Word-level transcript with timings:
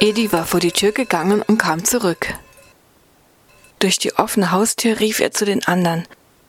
Edi 0.00 0.32
war 0.32 0.46
vor 0.46 0.60
die 0.60 0.72
Tür 0.72 0.92
gegangen 0.92 1.42
und 1.42 1.58
kam 1.58 1.84
zurück. 1.84 2.34
Durch 3.80 3.98
die 3.98 4.14
offene 4.14 4.52
Haustür 4.52 5.00
rief 5.00 5.20
er 5.20 5.32
zu 5.32 5.44
den 5.44 5.64
anderen. 5.66 6.06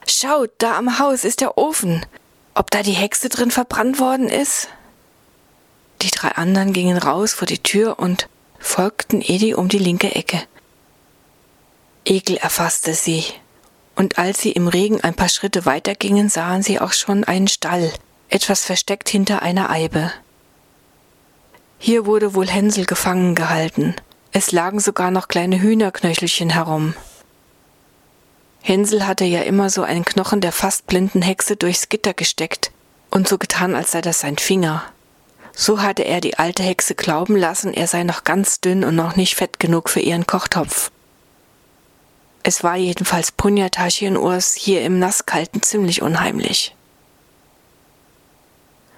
Schaut, 0.07 0.51
da 0.59 0.77
am 0.77 0.99
Haus 0.99 1.23
ist 1.23 1.41
der 1.41 1.57
Ofen. 1.57 2.05
Ob 2.53 2.69
da 2.71 2.83
die 2.83 2.93
Hexe 2.93 3.29
drin 3.29 3.51
verbrannt 3.51 3.99
worden 3.99 4.27
ist? 4.27 4.69
Die 6.01 6.11
drei 6.11 6.29
anderen 6.29 6.73
gingen 6.73 6.97
raus 6.97 7.33
vor 7.33 7.45
die 7.45 7.61
Tür 7.61 7.99
und 7.99 8.29
folgten 8.59 9.21
Edi 9.21 9.53
um 9.53 9.67
die 9.67 9.79
linke 9.79 10.15
Ecke. 10.15 10.41
Ekel 12.05 12.37
erfasste 12.37 12.93
sie, 12.93 13.23
und 13.95 14.17
als 14.17 14.41
sie 14.41 14.51
im 14.51 14.67
Regen 14.67 15.01
ein 15.01 15.13
paar 15.13 15.29
Schritte 15.29 15.65
weitergingen, 15.65 16.29
sahen 16.29 16.63
sie 16.63 16.79
auch 16.79 16.93
schon 16.93 17.23
einen 17.23 17.47
Stall, 17.47 17.91
etwas 18.29 18.63
versteckt 18.63 19.09
hinter 19.09 19.41
einer 19.41 19.69
Eibe. 19.69 20.11
Hier 21.81 22.05
wurde 22.05 22.35
wohl 22.35 22.47
Hänsel 22.47 22.85
gefangen 22.85 23.35
gehalten. 23.35 23.95
Es 24.33 24.51
lagen 24.51 24.81
sogar 24.81 25.11
noch 25.11 25.29
kleine 25.29 25.61
Hühnerknöchelchen 25.61 26.49
herum. 26.49 26.93
Hänsel 28.61 29.07
hatte 29.07 29.23
ja 29.23 29.41
immer 29.43 29.69
so 29.69 29.83
einen 29.83 30.03
Knochen 30.03 30.41
der 30.41 30.51
fast 30.51 30.87
blinden 30.87 31.21
Hexe 31.21 31.55
durchs 31.55 31.87
Gitter 31.87 32.13
gesteckt 32.13 32.71
und 33.09 33.29
so 33.29 33.37
getan, 33.37 33.75
als 33.75 33.91
sei 33.91 34.01
das 34.01 34.19
sein 34.19 34.37
Finger. 34.37 34.83
So 35.53 35.81
hatte 35.81 36.03
er 36.03 36.19
die 36.19 36.37
alte 36.37 36.63
Hexe 36.63 36.95
glauben 36.95 37.37
lassen, 37.37 37.73
er 37.73 37.87
sei 37.87 38.03
noch 38.03 38.25
ganz 38.25 38.59
dünn 38.59 38.83
und 38.83 38.95
noch 38.95 39.15
nicht 39.15 39.35
fett 39.35 39.59
genug 39.59 39.89
für 39.89 40.01
ihren 40.01 40.27
Kochtopf. 40.27 40.91
Es 42.43 42.63
war 42.63 42.75
jedenfalls 42.75 43.31
Punjatashi 43.31 44.07
und 44.07 44.17
Urs 44.17 44.53
hier 44.53 44.81
im 44.81 44.99
Nasskalten 44.99 45.61
ziemlich 45.61 46.01
unheimlich. 46.01 46.75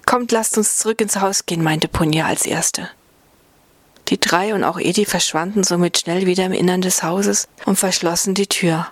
Kommt, 0.06 0.32
lasst 0.32 0.58
uns 0.58 0.78
zurück 0.78 1.00
ins 1.00 1.20
Haus 1.20 1.46
gehen, 1.46 1.62
meinte 1.62 1.88
Punja 1.88 2.26
als 2.26 2.44
Erste. 2.44 2.88
Die 4.08 4.18
drei 4.20 4.54
und 4.54 4.64
auch 4.64 4.78
Edi 4.78 5.04
verschwanden 5.04 5.64
somit 5.64 5.98
schnell 5.98 6.26
wieder 6.26 6.44
im 6.44 6.52
Innern 6.52 6.82
des 6.82 7.02
Hauses 7.02 7.48
und 7.64 7.78
verschlossen 7.78 8.34
die 8.34 8.46
Tür. 8.48 8.88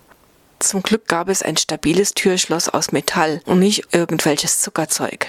Zum 0.61 0.83
Glück 0.83 1.09
gab 1.09 1.29
es 1.29 1.43
ein 1.43 1.57
stabiles 1.57 2.15
Türschloss 2.15 2.69
aus 2.69 2.93
Metall 2.93 3.43
und 3.47 3.59
nicht 3.59 3.95
irgendwelches 3.95 4.61
Zuckerzeug. 4.61 5.27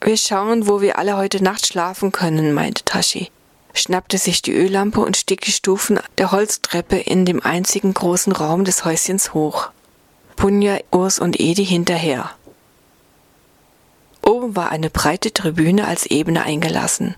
Wir 0.00 0.16
schauen, 0.16 0.68
wo 0.68 0.80
wir 0.80 0.98
alle 0.98 1.16
heute 1.16 1.42
Nacht 1.42 1.66
schlafen 1.66 2.12
können, 2.12 2.54
meinte 2.54 2.84
Tashi, 2.84 3.30
schnappte 3.74 4.16
sich 4.16 4.42
die 4.42 4.54
Öllampe 4.54 5.00
und 5.00 5.16
stieg 5.16 5.40
die 5.40 5.52
Stufen 5.52 5.98
der 6.18 6.30
Holztreppe 6.30 6.96
in 6.96 7.26
dem 7.26 7.42
einzigen 7.42 7.94
großen 7.94 8.32
Raum 8.32 8.64
des 8.64 8.84
Häuschens 8.84 9.34
hoch. 9.34 9.70
Punja, 10.36 10.78
Urs 10.92 11.18
und 11.18 11.40
Edi 11.40 11.66
hinterher. 11.66 12.30
Oben 14.28 14.56
war 14.56 14.70
eine 14.70 14.90
breite 14.90 15.32
Tribüne 15.32 15.88
als 15.88 16.04
Ebene 16.04 16.42
eingelassen. 16.42 17.14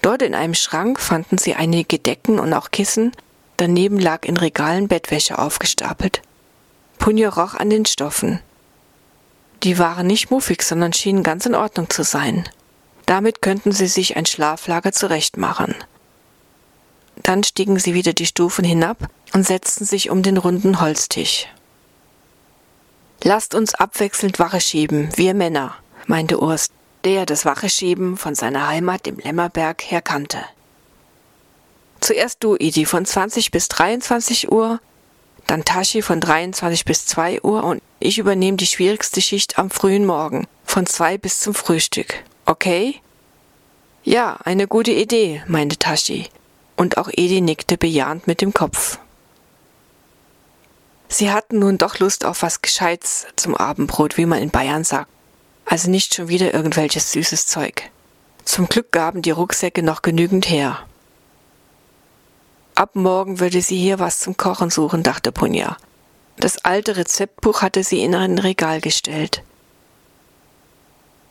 Dort 0.00 0.22
in 0.22 0.34
einem 0.34 0.54
Schrank 0.54 0.98
fanden 0.98 1.36
sie 1.36 1.54
einige 1.54 1.98
Decken 1.98 2.38
und 2.40 2.54
auch 2.54 2.70
Kissen, 2.70 3.12
daneben 3.58 3.98
lag 3.98 4.24
in 4.24 4.38
Regalen 4.38 4.88
Bettwäsche 4.88 5.38
aufgestapelt. 5.38 6.22
Punja 6.96 7.28
roch 7.28 7.52
an 7.52 7.68
den 7.68 7.84
Stoffen. 7.84 8.40
Die 9.64 9.78
waren 9.78 10.06
nicht 10.06 10.30
muffig, 10.30 10.62
sondern 10.62 10.94
schienen 10.94 11.22
ganz 11.22 11.44
in 11.44 11.54
Ordnung 11.54 11.90
zu 11.90 12.04
sein. 12.04 12.48
Damit 13.04 13.42
könnten 13.42 13.72
sie 13.72 13.88
sich 13.88 14.16
ein 14.16 14.24
Schlaflager 14.24 14.92
zurechtmachen. 14.92 15.74
Dann 17.22 17.44
stiegen 17.44 17.78
sie 17.78 17.92
wieder 17.92 18.14
die 18.14 18.24
Stufen 18.24 18.64
hinab 18.64 18.96
und 19.34 19.46
setzten 19.46 19.84
sich 19.84 20.08
um 20.08 20.22
den 20.22 20.38
runden 20.38 20.80
Holztisch. 20.80 21.48
Lasst 23.26 23.54
uns 23.54 23.74
abwechselnd 23.74 24.38
Wache 24.38 24.60
schieben, 24.60 25.08
wir 25.16 25.32
Männer, 25.32 25.74
meinte 26.06 26.42
Urs, 26.42 26.68
der 27.04 27.24
das 27.24 27.46
Wacheschieben 27.46 28.18
von 28.18 28.34
seiner 28.34 28.68
Heimat, 28.68 29.06
dem 29.06 29.16
Lämmerberg, 29.16 29.82
her 29.82 30.02
kannte. 30.02 30.44
Zuerst 32.00 32.44
du, 32.44 32.54
Idi, 32.54 32.84
von 32.84 33.06
20 33.06 33.50
bis 33.50 33.68
23 33.68 34.52
Uhr, 34.52 34.78
dann 35.46 35.64
Tashi 35.64 36.02
von 36.02 36.20
23 36.20 36.84
bis 36.84 37.06
2 37.06 37.40
Uhr 37.40 37.64
und 37.64 37.80
ich 37.98 38.18
übernehme 38.18 38.58
die 38.58 38.66
schwierigste 38.66 39.22
Schicht 39.22 39.58
am 39.58 39.70
frühen 39.70 40.04
Morgen, 40.04 40.46
von 40.66 40.84
2 40.84 41.16
bis 41.16 41.40
zum 41.40 41.54
Frühstück. 41.54 42.22
Okay? 42.44 43.00
Ja, 44.02 44.36
eine 44.44 44.68
gute 44.68 44.92
Idee, 44.92 45.42
meinte 45.46 45.78
Tashi. 45.78 46.26
Und 46.76 46.98
auch 46.98 47.08
Edi 47.10 47.40
nickte 47.40 47.78
bejahend 47.78 48.26
mit 48.26 48.42
dem 48.42 48.52
Kopf. 48.52 48.98
Sie 51.14 51.30
hatten 51.30 51.60
nun 51.60 51.78
doch 51.78 52.00
Lust 52.00 52.24
auf 52.24 52.42
was 52.42 52.60
Gescheites 52.60 53.28
zum 53.36 53.54
Abendbrot, 53.54 54.16
wie 54.16 54.26
man 54.26 54.42
in 54.42 54.50
Bayern 54.50 54.82
sagt. 54.82 55.08
Also 55.64 55.88
nicht 55.88 56.12
schon 56.12 56.26
wieder 56.26 56.52
irgendwelches 56.52 57.12
süßes 57.12 57.46
Zeug. 57.46 57.88
Zum 58.44 58.68
Glück 58.68 58.90
gaben 58.90 59.22
die 59.22 59.30
Rucksäcke 59.30 59.84
noch 59.84 60.02
genügend 60.02 60.50
her. 60.50 60.80
Ab 62.74 62.96
morgen 62.96 63.38
würde 63.38 63.62
sie 63.62 63.78
hier 63.78 64.00
was 64.00 64.18
zum 64.18 64.36
Kochen 64.36 64.70
suchen, 64.70 65.04
dachte 65.04 65.30
Punja. 65.30 65.76
Das 66.36 66.64
alte 66.64 66.96
Rezeptbuch 66.96 67.62
hatte 67.62 67.84
sie 67.84 68.02
in 68.02 68.16
ein 68.16 68.36
Regal 68.40 68.80
gestellt. 68.80 69.44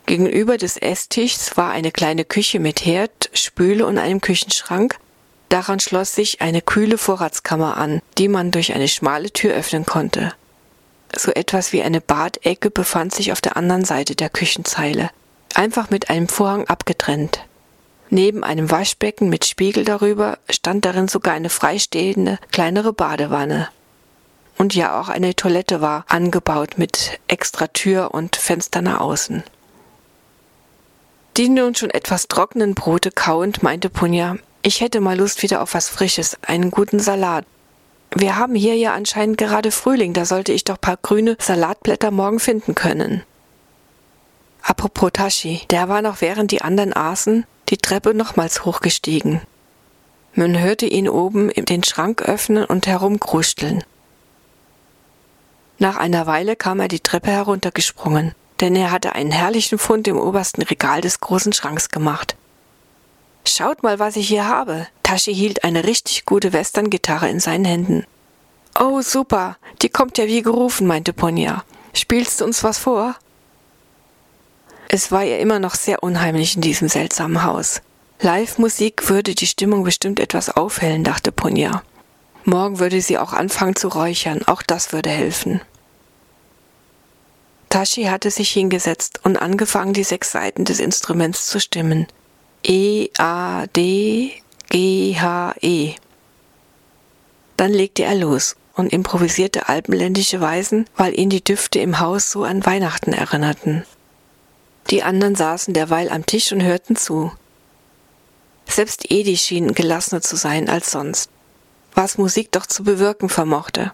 Gegenüber 0.05 0.57
des 0.57 0.77
Esstischs 0.77 1.57
war 1.57 1.71
eine 1.71 1.91
kleine 1.91 2.23
Küche 2.23 2.61
mit 2.61 2.85
Herd, 2.85 3.29
Spüle 3.33 3.85
und 3.85 3.97
einem 3.97 4.21
Küchenschrank. 4.21 4.97
Daran 5.53 5.79
schloss 5.79 6.15
sich 6.15 6.41
eine 6.41 6.63
kühle 6.63 6.97
Vorratskammer 6.97 7.77
an, 7.77 8.01
die 8.17 8.27
man 8.27 8.49
durch 8.49 8.73
eine 8.73 8.87
schmale 8.87 9.29
Tür 9.29 9.53
öffnen 9.53 9.85
konnte. 9.85 10.33
So 11.15 11.31
etwas 11.31 11.71
wie 11.71 11.83
eine 11.83 12.01
Badecke 12.01 12.71
befand 12.71 13.13
sich 13.13 13.31
auf 13.31 13.39
der 13.39 13.55
anderen 13.55 13.85
Seite 13.85 14.15
der 14.15 14.31
Küchenzeile, 14.31 15.11
einfach 15.53 15.91
mit 15.91 16.09
einem 16.09 16.27
Vorhang 16.27 16.65
abgetrennt. 16.65 17.45
Neben 18.09 18.43
einem 18.43 18.71
Waschbecken 18.71 19.29
mit 19.29 19.45
Spiegel 19.45 19.85
darüber 19.85 20.39
stand 20.49 20.85
darin 20.85 21.07
sogar 21.07 21.35
eine 21.35 21.51
freistehende 21.51 22.39
kleinere 22.51 22.91
Badewanne. 22.91 23.69
Und 24.57 24.73
ja, 24.73 24.99
auch 24.99 25.09
eine 25.09 25.35
Toilette 25.35 25.81
war 25.81 26.05
angebaut 26.07 26.79
mit 26.79 27.19
extra 27.27 27.67
Tür 27.67 28.15
und 28.15 28.37
Fenster 28.37 28.81
nach 28.81 29.01
außen. 29.01 29.43
Die 31.37 31.49
nun 31.49 31.75
schon 31.75 31.91
etwas 31.91 32.27
trockenen 32.27 32.73
Brote 32.73 33.11
kauend, 33.11 33.61
meinte 33.61 33.91
Punja, 33.91 34.37
ich 34.63 34.81
hätte 34.81 35.01
mal 35.01 35.17
Lust 35.17 35.43
wieder 35.43 35.61
auf 35.61 35.73
was 35.73 35.89
Frisches, 35.89 36.37
einen 36.41 36.71
guten 36.71 36.99
Salat. 36.99 37.45
Wir 38.15 38.37
haben 38.37 38.55
hier 38.55 38.75
ja 38.75 38.93
anscheinend 38.93 39.37
gerade 39.37 39.71
Frühling, 39.71 40.13
da 40.13 40.25
sollte 40.25 40.53
ich 40.53 40.63
doch 40.63 40.79
paar 40.79 40.97
grüne 40.97 41.35
Salatblätter 41.39 42.11
morgen 42.11 42.39
finden 42.39 42.73
können. 42.73 43.23
Apropos 44.61 45.11
Tashi, 45.11 45.61
der 45.69 45.89
war 45.89 46.01
noch 46.01 46.21
während 46.21 46.51
die 46.51 46.61
anderen 46.61 46.95
aßen 46.95 47.45
die 47.69 47.77
Treppe 47.77 48.13
nochmals 48.13 48.65
hochgestiegen. 48.65 49.41
Man 50.33 50.57
hörte 50.57 50.85
ihn 50.85 51.09
oben 51.09 51.49
den 51.49 51.83
Schrank 51.83 52.21
öffnen 52.21 52.65
und 52.65 52.87
herumkrusteln. 52.87 53.83
Nach 55.77 55.97
einer 55.97 56.25
Weile 56.25 56.55
kam 56.55 56.79
er 56.79 56.87
die 56.87 57.01
Treppe 57.01 57.31
heruntergesprungen, 57.31 58.33
denn 58.61 58.75
er 58.75 58.91
hatte 58.91 59.13
einen 59.13 59.31
herrlichen 59.31 59.77
Fund 59.77 60.07
im 60.07 60.17
obersten 60.17 60.61
Regal 60.61 61.01
des 61.01 61.19
großen 61.19 61.51
Schranks 61.51 61.89
gemacht. 61.89 62.35
Schaut 63.45 63.83
mal, 63.83 63.99
was 63.99 64.15
ich 64.15 64.27
hier 64.27 64.47
habe. 64.47 64.87
Tashi 65.03 65.33
hielt 65.33 65.63
eine 65.63 65.83
richtig 65.83 66.25
gute 66.25 66.53
Western-Gitarre 66.53 67.29
in 67.29 67.39
seinen 67.39 67.65
Händen. 67.65 68.05
Oh, 68.79 69.01
super, 69.01 69.57
die 69.81 69.89
kommt 69.89 70.17
ja 70.17 70.25
wie 70.25 70.41
gerufen, 70.41 70.87
meinte 70.87 71.13
Ponja. 71.13 71.63
Spielst 71.93 72.41
du 72.41 72.45
uns 72.45 72.63
was 72.63 72.79
vor? 72.79 73.15
Es 74.87 75.11
war 75.11 75.23
ihr 75.23 75.39
immer 75.39 75.59
noch 75.59 75.75
sehr 75.75 76.03
unheimlich 76.03 76.55
in 76.55 76.61
diesem 76.61 76.87
seltsamen 76.87 77.43
Haus. 77.43 77.81
Live-Musik 78.21 79.09
würde 79.09 79.35
die 79.35 79.47
Stimmung 79.47 79.83
bestimmt 79.83 80.19
etwas 80.19 80.49
aufhellen, 80.49 81.03
dachte 81.03 81.31
Punja. 81.31 81.83
Morgen 82.45 82.79
würde 82.79 83.01
sie 83.01 83.17
auch 83.17 83.33
anfangen 83.33 83.75
zu 83.75 83.87
räuchern, 83.89 84.41
auch 84.47 84.61
das 84.61 84.93
würde 84.93 85.09
helfen. 85.09 85.61
Tashi 87.69 88.03
hatte 88.03 88.31
sich 88.31 88.51
hingesetzt 88.51 89.21
und 89.23 89.37
angefangen, 89.37 89.93
die 89.93 90.03
sechs 90.03 90.31
Seiten 90.31 90.63
des 90.63 90.79
Instruments 90.79 91.47
zu 91.47 91.59
stimmen. 91.59 92.07
E, 92.65 93.09
A, 93.17 93.65
D, 93.67 94.41
G, 94.69 95.17
H, 95.19 95.55
E. 95.61 95.95
Dann 97.57 97.71
legte 97.71 98.03
er 98.03 98.15
los 98.15 98.55
und 98.73 98.93
improvisierte 98.93 99.67
alpenländische 99.67 100.39
Weisen, 100.39 100.87
weil 100.95 101.17
ihn 101.19 101.29
die 101.29 101.43
Düfte 101.43 101.79
im 101.79 101.99
Haus 101.99 102.31
so 102.31 102.45
an 102.45 102.65
Weihnachten 102.65 103.11
erinnerten. 103.11 103.85
Die 104.89 105.03
anderen 105.03 105.35
saßen 105.35 105.73
derweil 105.73 106.09
am 106.09 106.25
Tisch 106.25 106.53
und 106.53 106.63
hörten 106.63 106.95
zu. 106.95 107.33
Selbst 108.65 109.11
Edi 109.11 109.35
schien 109.35 109.73
gelassener 109.73 110.21
zu 110.21 110.37
sein 110.37 110.69
als 110.69 110.89
sonst, 110.89 111.29
was 111.93 112.17
Musik 112.17 112.51
doch 112.53 112.65
zu 112.65 112.83
bewirken 112.85 113.27
vermochte. 113.27 113.91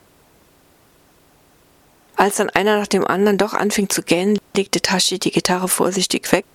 Als 2.15 2.35
dann 2.35 2.51
einer 2.51 2.77
nach 2.77 2.87
dem 2.87 3.05
anderen 3.07 3.39
doch 3.39 3.53
anfing 3.53 3.89
zu 3.89 4.03
gähnen, 4.03 4.37
legte 4.55 4.79
Tashi 4.81 5.17
die 5.17 5.31
Gitarre 5.31 5.67
vorsichtig 5.67 6.31
weg, 6.31 6.45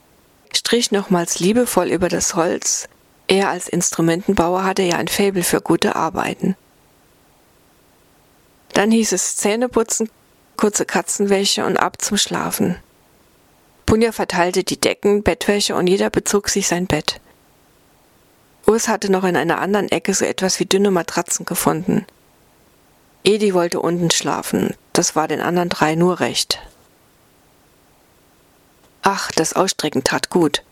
strich 0.56 0.90
nochmals 0.90 1.38
liebevoll 1.38 1.88
über 1.88 2.08
das 2.08 2.34
Holz. 2.34 2.88
Er 3.26 3.48
als 3.48 3.68
Instrumentenbauer 3.68 4.64
hatte 4.64 4.82
ja 4.82 4.96
ein 4.96 5.08
Faible 5.08 5.42
für 5.42 5.60
gute 5.60 5.96
Arbeiten. 5.96 6.56
Dann 8.72 8.90
hieß 8.90 9.12
es 9.12 9.36
Zähneputzen, 9.36 10.10
kurze 10.56 10.84
Katzenwäsche 10.84 11.64
und 11.64 11.76
ab 11.76 12.02
zum 12.02 12.16
Schlafen. 12.16 12.76
Punja 13.86 14.12
verteilte 14.12 14.64
die 14.64 14.80
Decken, 14.80 15.22
Bettwäsche 15.22 15.76
und 15.76 15.86
jeder 15.86 16.10
bezog 16.10 16.48
sich 16.48 16.66
sein 16.66 16.86
Bett. 16.86 17.20
Urs 18.66 18.88
hatte 18.88 19.12
noch 19.12 19.24
in 19.24 19.36
einer 19.36 19.60
anderen 19.60 19.90
Ecke 19.90 20.14
so 20.14 20.24
etwas 20.24 20.58
wie 20.58 20.66
dünne 20.66 20.90
Matratzen 20.90 21.44
gefunden. 21.44 22.06
Edi 23.22 23.54
wollte 23.54 23.80
unten 23.80 24.10
schlafen, 24.10 24.74
das 24.92 25.16
war 25.16 25.28
den 25.28 25.40
anderen 25.40 25.68
drei 25.68 25.94
nur 25.94 26.20
recht. 26.20 26.60
Ach, 29.06 29.30
das 29.32 29.52
Ausstrecken 29.52 30.02
tat 30.02 30.30
gut. 30.30 30.62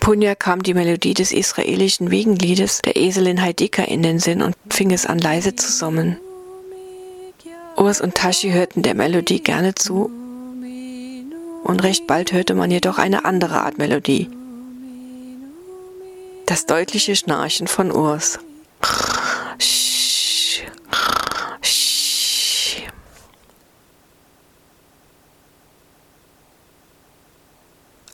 Punja 0.00 0.34
kam 0.34 0.62
die 0.62 0.72
Melodie 0.72 1.12
des 1.12 1.30
israelischen 1.30 2.10
Wiegenliedes 2.10 2.80
der 2.80 2.96
Eselin 2.96 3.42
Heidika 3.42 3.82
in 3.82 4.02
den 4.02 4.18
Sinn 4.18 4.40
und 4.40 4.56
fing 4.70 4.92
es 4.92 5.04
an 5.04 5.18
leise 5.18 5.56
zu 5.56 5.70
summen. 5.70 6.18
Urs 7.76 8.00
und 8.00 8.14
Tashi 8.14 8.50
hörten 8.50 8.82
der 8.82 8.94
Melodie 8.94 9.42
gerne 9.42 9.74
zu 9.74 10.10
und 11.64 11.82
recht 11.82 12.06
bald 12.06 12.32
hörte 12.32 12.54
man 12.54 12.70
jedoch 12.70 12.96
eine 12.96 13.26
andere 13.26 13.60
Art 13.60 13.76
Melodie. 13.76 14.30
Das 16.46 16.64
deutliche 16.64 17.14
Schnarchen 17.14 17.66
von 17.66 17.92
Urs. 17.92 18.38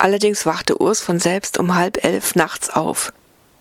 Allerdings 0.03 0.47
wachte 0.47 0.83
Urs 0.83 1.01
von 1.01 1.21
selbst 1.21 1.61
um 1.61 1.77
halb 1.77 2.05
elf 2.05 2.35
nachts 2.35 2.71
auf. 2.71 3.13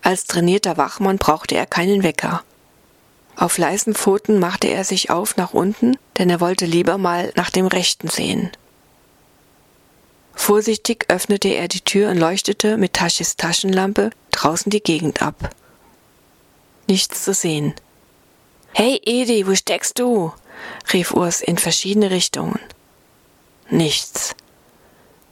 Als 0.02 0.26
trainierter 0.26 0.76
Wachmann 0.76 1.20
brauchte 1.20 1.54
er 1.54 1.68
keinen 1.68 2.02
Wecker. 2.02 2.42
Auf 3.36 3.60
leisen 3.60 3.94
Pfoten 3.94 4.40
machte 4.40 4.66
er 4.66 4.84
sich 4.84 5.12
auf 5.12 5.38
nach 5.38 5.54
unten, 5.54 6.00
denn 6.18 6.32
er 6.32 6.40
wollte 6.40 6.66
lieber 6.66 6.98
mal 6.98 7.32
nach 7.36 7.52
dem 7.52 7.68
Rechten 7.68 8.08
sehen. 8.08 8.50
Vorsichtig 10.34 11.06
öffnete 11.10 11.50
er 11.50 11.68
die 11.68 11.82
Tür 11.82 12.10
und 12.10 12.18
leuchtete 12.18 12.76
mit 12.76 12.94
Taschis 12.94 13.36
Taschenlampe 13.36 14.10
draußen 14.32 14.72
die 14.72 14.82
Gegend 14.82 15.22
ab. 15.22 15.52
Nichts 16.88 17.24
zu 17.24 17.36
sehen. 17.36 17.76
Hey 18.74 19.00
Edi, 19.06 19.46
wo 19.46 19.54
steckst 19.54 20.00
du? 20.00 20.34
rief 20.92 21.12
Urs 21.12 21.42
in 21.42 21.60
verschiedene 21.60 22.10
Richtungen. 22.10 22.60
Nichts. 23.70 24.34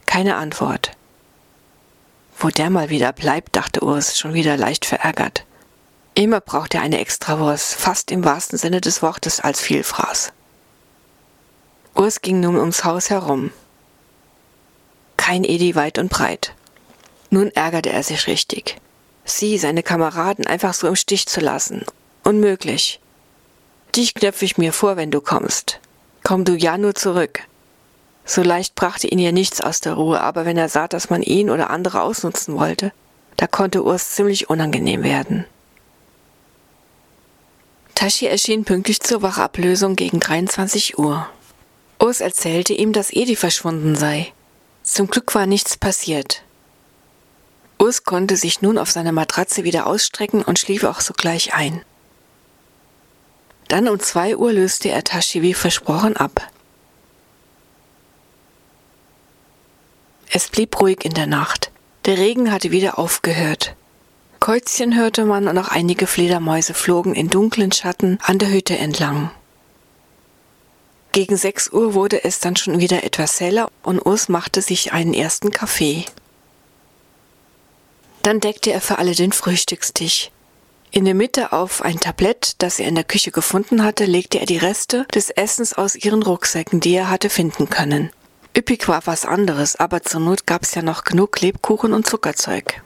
Keine 0.06 0.36
Antwort. 0.36 0.92
Wo 2.40 2.48
der 2.48 2.70
mal 2.70 2.88
wieder 2.88 3.12
bleibt, 3.12 3.54
dachte 3.54 3.84
Urs, 3.84 4.18
schon 4.18 4.32
wieder 4.32 4.56
leicht 4.56 4.86
verärgert. 4.86 5.44
Immer 6.14 6.40
braucht 6.40 6.74
er 6.74 6.80
eine 6.80 6.98
Extrawurst, 6.98 7.74
fast 7.74 8.10
im 8.10 8.24
wahrsten 8.24 8.58
Sinne 8.58 8.80
des 8.80 9.02
Wortes 9.02 9.40
als 9.40 9.60
Vielfraß. 9.60 10.32
Urs 11.94 12.22
ging 12.22 12.40
nun 12.40 12.56
ums 12.56 12.84
Haus 12.84 13.10
herum. 13.10 13.50
Kein 15.18 15.44
Edi 15.44 15.74
weit 15.74 15.98
und 15.98 16.08
breit. 16.08 16.54
Nun 17.28 17.50
ärgerte 17.50 17.90
er 17.90 18.02
sich 18.02 18.26
richtig. 18.26 18.76
Sie, 19.26 19.58
seine 19.58 19.82
Kameraden, 19.82 20.46
einfach 20.46 20.72
so 20.72 20.88
im 20.88 20.96
Stich 20.96 21.26
zu 21.26 21.40
lassen. 21.40 21.84
Unmöglich. 22.24 23.00
Dich 23.94 24.14
knöpfe 24.14 24.46
ich 24.46 24.56
mir 24.56 24.72
vor, 24.72 24.96
wenn 24.96 25.10
du 25.10 25.20
kommst. 25.20 25.78
Komm 26.22 26.46
du 26.46 26.54
ja 26.54 26.78
nur 26.78 26.94
zurück. 26.94 27.40
So 28.30 28.44
leicht 28.44 28.76
brachte 28.76 29.08
ihn 29.08 29.18
ja 29.18 29.32
nichts 29.32 29.60
aus 29.60 29.80
der 29.80 29.94
Ruhe, 29.94 30.20
aber 30.20 30.44
wenn 30.44 30.56
er 30.56 30.68
sah, 30.68 30.86
dass 30.86 31.10
man 31.10 31.20
ihn 31.20 31.50
oder 31.50 31.68
andere 31.68 32.00
ausnutzen 32.00 32.56
wollte, 32.56 32.92
da 33.36 33.48
konnte 33.48 33.82
Urs 33.82 34.10
ziemlich 34.10 34.48
unangenehm 34.48 35.02
werden. 35.02 35.46
Tashi 37.96 38.26
erschien 38.26 38.64
pünktlich 38.64 39.00
zur 39.00 39.22
Wachablösung 39.22 39.96
gegen 39.96 40.20
23 40.20 40.96
Uhr. 40.96 41.28
Urs 41.98 42.20
erzählte 42.20 42.72
ihm, 42.72 42.92
dass 42.92 43.12
Edi 43.12 43.34
verschwunden 43.34 43.96
sei. 43.96 44.32
Zum 44.84 45.08
Glück 45.08 45.34
war 45.34 45.46
nichts 45.46 45.76
passiert. 45.76 46.44
Urs 47.80 48.04
konnte 48.04 48.36
sich 48.36 48.62
nun 48.62 48.78
auf 48.78 48.92
seiner 48.92 49.10
Matratze 49.10 49.64
wieder 49.64 49.88
ausstrecken 49.88 50.42
und 50.42 50.60
schlief 50.60 50.84
auch 50.84 51.00
sogleich 51.00 51.52
ein. 51.52 51.82
Dann 53.66 53.88
um 53.88 53.98
zwei 53.98 54.36
Uhr 54.36 54.52
löste 54.52 54.88
er 54.88 55.02
Tashi 55.02 55.42
wie 55.42 55.52
versprochen 55.52 56.16
ab. 56.16 56.48
Es 60.32 60.48
blieb 60.48 60.80
ruhig 60.80 61.04
in 61.04 61.14
der 61.14 61.26
Nacht. 61.26 61.72
Der 62.04 62.16
Regen 62.16 62.52
hatte 62.52 62.70
wieder 62.70 63.00
aufgehört. 63.00 63.74
Käuzchen 64.38 64.96
hörte 64.96 65.24
man 65.24 65.48
und 65.48 65.58
auch 65.58 65.68
einige 65.68 66.06
Fledermäuse 66.06 66.72
flogen 66.72 67.14
in 67.14 67.28
dunklen 67.28 67.72
Schatten 67.72 68.18
an 68.22 68.38
der 68.38 68.50
Hütte 68.50 68.78
entlang. 68.78 69.30
Gegen 71.12 71.36
sechs 71.36 71.68
Uhr 71.72 71.94
wurde 71.94 72.22
es 72.22 72.38
dann 72.38 72.54
schon 72.54 72.78
wieder 72.78 73.02
etwas 73.02 73.40
heller 73.40 73.68
und 73.82 73.98
Urs 74.06 74.28
machte 74.28 74.62
sich 74.62 74.92
einen 74.92 75.14
ersten 75.14 75.50
Kaffee. 75.50 76.04
Dann 78.22 78.38
deckte 78.38 78.70
er 78.70 78.80
für 78.80 78.98
alle 78.98 79.16
den 79.16 79.32
Frühstückstisch. 79.32 80.30
In 80.92 81.04
der 81.04 81.14
Mitte 81.14 81.52
auf 81.52 81.82
ein 81.82 81.98
Tablett, 81.98 82.54
das 82.58 82.78
er 82.78 82.86
in 82.86 82.94
der 82.94 83.04
Küche 83.04 83.32
gefunden 83.32 83.82
hatte, 83.82 84.04
legte 84.04 84.38
er 84.38 84.46
die 84.46 84.58
Reste 84.58 85.06
des 85.12 85.30
Essens 85.30 85.72
aus 85.72 85.96
ihren 85.96 86.22
Rucksäcken, 86.22 86.78
die 86.78 86.94
er 86.94 87.10
hatte 87.10 87.30
finden 87.30 87.68
können. 87.68 88.10
Üppig 88.60 88.88
war 88.88 89.00
was 89.06 89.24
anderes, 89.24 89.76
aber 89.76 90.02
zur 90.02 90.20
Not 90.20 90.46
gab's 90.46 90.74
ja 90.74 90.82
noch 90.82 91.04
genug 91.04 91.40
Lebkuchen 91.40 91.94
und 91.94 92.06
Zuckerzeug. 92.06 92.82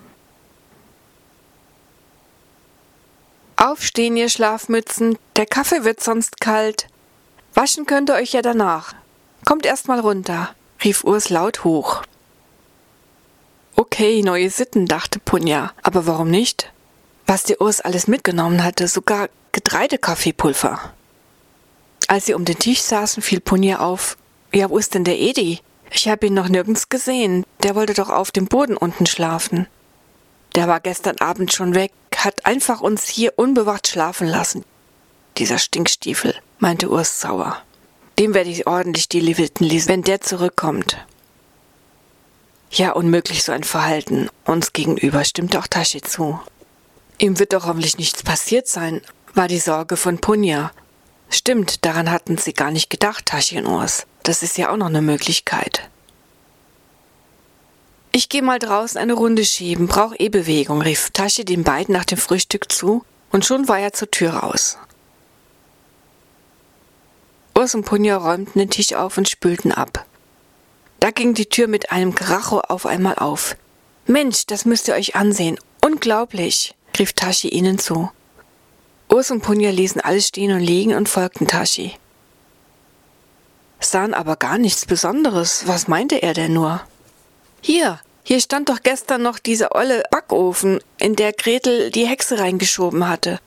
Aufstehen, 3.57 4.17
ihr 4.17 4.29
Schlafmützen, 4.29 5.19
der 5.35 5.47
Kaffee 5.47 5.83
wird 5.83 6.01
sonst 6.01 6.41
kalt. 6.41 6.87
Waschen 7.55 7.87
könnt 7.87 8.09
ihr 8.09 8.15
euch 8.15 8.35
ja 8.35 8.41
danach. 8.41 8.95
Kommt 9.45 9.67
erst 9.67 9.89
mal 9.89 9.99
runter, 9.99 10.55
rief 10.85 11.03
Urs 11.03 11.29
laut 11.29 11.65
hoch. 11.65 12.05
Okay, 13.75 14.23
neue 14.23 14.51
Sitten, 14.51 14.87
dachte 14.87 15.19
Punja, 15.19 15.73
aber 15.83 16.07
warum 16.07 16.31
nicht? 16.31 16.73
Was 17.27 17.43
die 17.43 17.57
Urs 17.57 17.81
alles 17.81 18.07
mitgenommen 18.07 18.63
hatte, 18.63 18.87
sogar 18.87 19.29
Getreidekaffeepulver. 19.51 20.93
Als 22.07 22.27
sie 22.27 22.35
um 22.35 22.45
den 22.45 22.61
Tisch 22.61 22.83
saßen, 22.83 23.25
fiel 23.25 23.41
Punja 23.41 23.81
auf, 23.81 24.17
ja, 24.55 24.71
wo 24.71 24.79
ist 24.79 24.95
denn 24.95 25.05
der 25.05 25.19
Edi? 25.19 25.61
Ich 25.91 26.09
habe 26.09 26.27
ihn 26.27 26.35
noch 26.35 26.49
nirgends 26.49 26.89
gesehen. 26.89 27.45
Der 27.63 27.75
wollte 27.75 27.95
doch 27.95 28.09
auf 28.09 28.31
dem 28.31 28.47
Boden 28.47 28.77
unten 28.77 29.07
schlafen. 29.07 29.67
Der 30.55 30.69
war 30.69 30.81
gestern 30.81 31.19
Abend 31.19 31.53
schon 31.53 31.75
weg, 31.75 31.93
hat 32.17 32.47
einfach 32.47 32.81
uns 32.81 33.09
hier 33.09 33.35
unbewacht 33.37 33.89
schlafen 33.89 34.27
lassen. 34.27 34.65
Dieser 35.37 35.59
Stinkstiefel, 35.59 36.35
meinte 36.59 36.89
Urs 36.89 37.21
sauer. 37.21 37.59
Dem 38.19 38.35
werde 38.35 38.51
ich 38.51 38.67
ordentlich 38.67 39.09
die 39.09 39.21
Leviten 39.21 39.67
lesen, 39.67 39.89
wenn 39.89 40.03
der 40.03 40.21
zurückkommt. 40.21 40.97
Ja, 42.71 42.93
unmöglich 42.93 43.43
so 43.43 43.53
ein 43.53 43.65
Verhalten. 43.65 44.29
Uns 44.45 44.73
gegenüber 44.73 45.25
stimmte 45.25 45.59
auch 45.59 45.67
Tashi 45.67 46.01
zu. 46.01 46.41
Ihm 47.19 47.39
wird 47.39 47.53
doch 47.53 47.67
hoffentlich 47.67 47.99
nichts 47.99 48.23
passiert 48.23 48.69
sein, 48.69 49.01
war 49.35 49.49
die 49.49 49.59
Sorge 49.59 49.97
von 49.97 50.19
Punja. 50.19 50.73
Stimmt, 51.29 51.85
daran 51.85 52.11
hatten 52.11 52.39
sie 52.39 52.53
gar 52.53 52.71
nicht 52.71 52.91
gedacht, 52.91 53.33
Urs. 53.67 54.07
Das 54.23 54.43
ist 54.43 54.57
ja 54.57 54.71
auch 54.71 54.77
noch 54.77 54.87
eine 54.87 55.03
Möglichkeit. 55.03 55.89
Ich 58.13 58.29
gehe 58.29 58.43
mal 58.43 58.61
draußen 58.61 59.01
eine 59.01 59.15
Runde 59.15 59.45
schieben, 59.45 59.89
brauch 59.89 60.15
eh 60.19 60.29
Bewegung, 60.29 60.81
rief 60.81 61.11
Tasche 61.11 61.45
den 61.45 61.65
beiden 61.65 61.93
nach 61.93 62.05
dem 62.05 62.19
Frühstück 62.19 62.71
zu, 62.71 63.05
und 63.33 63.45
schon 63.45 63.67
war 63.67 63.81
er 63.81 63.93
zur 63.93 64.11
Tür 64.11 64.35
raus. 64.35 64.79
Urs 67.57 67.75
und 67.75 67.85
Punja 67.85 68.17
räumten 68.17 68.61
den 68.61 68.71
Tisch 68.71 68.95
auf 68.95 69.19
und 69.19 69.29
spülten 69.29 69.73
ab. 69.73 70.07
Da 71.01 71.11
ging 71.11 71.35
die 71.35 71.49
Tür 71.49 71.67
mit 71.67 71.93
einem 71.93 72.15
Kracho 72.15 72.61
auf 72.61 72.87
einmal 72.87 73.17
auf. 73.17 73.57
Mensch, 74.07 74.47
das 74.47 74.65
müsst 74.65 74.89
ihr 74.89 74.95
euch 74.95 75.17
ansehen. 75.17 75.59
Unglaublich, 75.81 76.75
rief 76.99 77.13
Tashi 77.13 77.49
ihnen 77.49 77.79
zu. 77.79 78.11
Urs 79.09 79.31
und 79.31 79.43
Punja 79.43 79.71
ließen 79.71 80.01
alles 80.01 80.29
stehen 80.29 80.53
und 80.53 80.61
liegen 80.61 80.95
und 80.95 81.09
folgten 81.09 81.47
Tashi 81.47 81.97
sahen 83.91 84.15
aber 84.15 84.37
gar 84.37 84.59
nichts 84.59 84.87
Besonderes. 84.87 85.67
Was 85.67 85.89
meinte 85.89 86.23
er 86.23 86.35
denn 86.35 86.53
nur? 86.53 86.81
Hier, 87.61 88.01
hier 88.23 88.41
stand 88.41 88.69
doch 88.69 88.83
gestern 88.83 89.23
noch 89.23 89.39
dieser 89.39 89.75
olle 89.75 90.03
Backofen, 90.11 90.81
in 90.99 91.17
der 91.17 91.33
Gretel 91.33 91.91
die 91.91 92.07
Hexe 92.07 92.39
reingeschoben 92.39 93.09
hatte. 93.09 93.39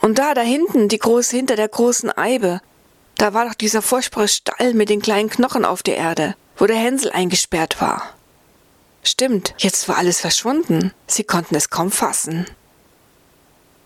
Und 0.00 0.18
da, 0.18 0.34
da 0.34 0.40
hinten, 0.40 0.88
die 0.88 0.98
große 0.98 1.36
hinter 1.36 1.56
der 1.56 1.68
großen 1.68 2.10
Eibe, 2.16 2.60
da 3.16 3.34
war 3.34 3.46
doch 3.46 3.54
dieser 3.54 3.82
furchtbare 3.82 4.28
Stall 4.28 4.74
mit 4.74 4.88
den 4.88 5.02
kleinen 5.02 5.28
Knochen 5.28 5.64
auf 5.64 5.82
der 5.82 5.96
Erde, 5.96 6.34
wo 6.56 6.66
der 6.66 6.76
Hänsel 6.76 7.12
eingesperrt 7.12 7.80
war. 7.80 8.14
Stimmt, 9.02 9.54
jetzt 9.58 9.88
war 9.88 9.96
alles 9.96 10.20
verschwunden. 10.20 10.92
Sie 11.06 11.24
konnten 11.24 11.54
es 11.54 11.70
kaum 11.70 11.90
fassen. 11.90 12.46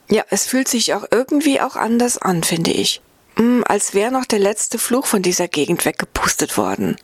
Ja, 0.09 0.25
es 0.31 0.47
fühlt 0.47 0.69
sich 0.69 0.95
auch 0.95 1.05
irgendwie 1.11 1.61
auch 1.61 1.77
anders 1.77 2.19
an, 2.19 2.43
finde 2.43 2.73
ich. 2.73 3.01
Mm, 3.37 3.63
als 3.67 3.95
wäre 3.95 4.13
noch 4.13 4.27
der 4.27 4.39
letzte 4.39 4.79
Fluch 4.79 5.07
von 5.07 5.23
dieser 5.23 5.49
Gegend 5.49 5.85
weggepustet 5.85 6.57
worden. 6.57 6.97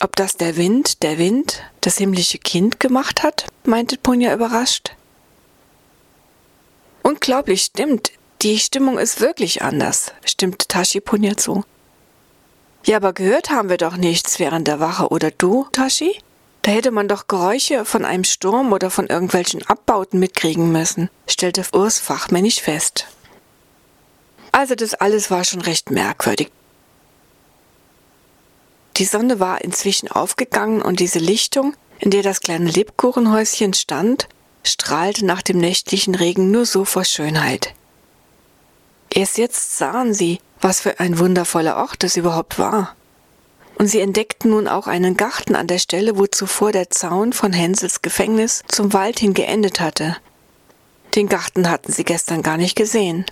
Ob 0.00 0.16
das 0.16 0.36
der 0.36 0.56
Wind, 0.56 1.02
der 1.02 1.18
Wind, 1.18 1.62
das 1.80 1.98
himmlische 1.98 2.38
Kind 2.38 2.80
gemacht 2.80 3.22
hat, 3.22 3.46
meinte 3.64 3.96
Punja 3.96 4.34
überrascht. 4.34 4.94
Unglaublich, 7.02 7.62
stimmt. 7.62 8.12
Die 8.42 8.58
Stimmung 8.58 8.98
ist 8.98 9.20
wirklich 9.20 9.62
anders, 9.62 10.12
stimmte 10.24 10.66
Tashi 10.68 11.00
Punja 11.00 11.36
zu. 11.36 11.64
Ja, 12.84 12.96
aber 12.98 13.12
gehört 13.12 13.50
haben 13.50 13.68
wir 13.68 13.78
doch 13.78 13.96
nichts 13.96 14.38
während 14.38 14.68
der 14.68 14.80
Wache, 14.80 15.08
oder 15.08 15.30
du, 15.30 15.66
Tashi? 15.72 16.18
Da 16.66 16.72
hätte 16.72 16.90
man 16.90 17.06
doch 17.06 17.28
Geräusche 17.28 17.84
von 17.84 18.04
einem 18.04 18.24
Sturm 18.24 18.72
oder 18.72 18.90
von 18.90 19.06
irgendwelchen 19.06 19.64
Abbauten 19.68 20.18
mitkriegen 20.18 20.72
müssen, 20.72 21.10
stellte 21.28 21.62
Urs 21.72 22.00
fachmännisch 22.00 22.60
fest. 22.60 23.06
Also 24.50 24.74
das 24.74 24.94
alles 24.94 25.30
war 25.30 25.44
schon 25.44 25.60
recht 25.60 25.92
merkwürdig. 25.92 26.50
Die 28.96 29.04
Sonne 29.04 29.38
war 29.38 29.62
inzwischen 29.62 30.10
aufgegangen 30.10 30.82
und 30.82 30.98
diese 30.98 31.20
Lichtung, 31.20 31.76
in 32.00 32.10
der 32.10 32.24
das 32.24 32.40
kleine 32.40 32.68
Lebkuchenhäuschen 32.68 33.72
stand, 33.72 34.26
strahlte 34.64 35.24
nach 35.24 35.42
dem 35.42 35.58
nächtlichen 35.58 36.16
Regen 36.16 36.50
nur 36.50 36.66
so 36.66 36.84
vor 36.84 37.04
Schönheit. 37.04 37.74
Erst 39.08 39.38
jetzt 39.38 39.78
sahen 39.78 40.14
sie, 40.14 40.40
was 40.60 40.80
für 40.80 40.98
ein 40.98 41.20
wundervoller 41.20 41.76
Ort 41.76 42.02
es 42.02 42.16
überhaupt 42.16 42.58
war 42.58 42.96
und 43.78 43.88
sie 43.88 44.00
entdeckten 44.00 44.50
nun 44.50 44.68
auch 44.68 44.86
einen 44.86 45.16
Garten 45.16 45.54
an 45.54 45.66
der 45.66 45.78
Stelle, 45.78 46.18
wo 46.18 46.26
zuvor 46.26 46.72
der 46.72 46.90
Zaun 46.90 47.32
von 47.32 47.52
Hänsels 47.52 48.02
Gefängnis 48.02 48.62
zum 48.68 48.92
Wald 48.92 49.18
hin 49.18 49.34
geendet 49.34 49.80
hatte. 49.80 50.16
Den 51.14 51.28
Garten 51.28 51.70
hatten 51.70 51.92
sie 51.92 52.04
gestern 52.04 52.42
gar 52.42 52.56
nicht 52.56 52.76
gesehen. 52.76 53.24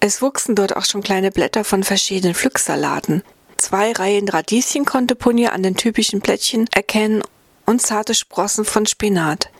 Es 0.00 0.20
wuchsen 0.20 0.54
dort 0.54 0.76
auch 0.76 0.84
schon 0.84 1.02
kleine 1.02 1.30
Blätter 1.30 1.64
von 1.64 1.84
verschiedenen 1.84 2.34
Pflücksalaten. 2.34 3.22
Zwei 3.56 3.92
Reihen 3.92 4.28
Radieschen 4.28 4.84
konnte 4.84 5.14
Punja 5.14 5.50
an 5.50 5.62
den 5.62 5.76
typischen 5.76 6.20
Plättchen 6.20 6.68
erkennen 6.74 7.22
und 7.64 7.80
zarte 7.80 8.14
Sprossen 8.14 8.64
von 8.64 8.86
Spinat. 8.86 9.50